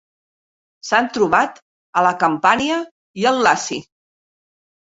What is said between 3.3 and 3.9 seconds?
el Laci.